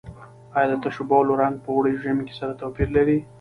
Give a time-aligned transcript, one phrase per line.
[0.55, 3.17] آیا د تشو بولو رنګ په اوړي او ژمي کې سره توپیر لري؟